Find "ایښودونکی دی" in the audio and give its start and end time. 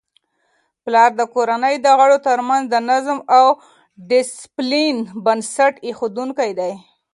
5.85-6.73